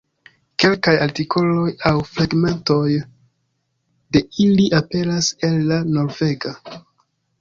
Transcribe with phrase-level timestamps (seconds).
[0.61, 2.81] Kelkaj artikoloj aŭ fragmentoj
[4.17, 6.57] de ili aperas en la Norvega.